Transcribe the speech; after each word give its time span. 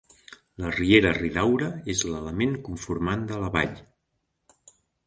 La 0.63 0.71
riera 0.75 1.11
Ridaura 1.17 1.67
és 1.97 2.03
l'element 2.15 2.59
conformant 2.71 3.31
de 3.35 3.41
la 3.45 3.53
vall. 3.61 3.79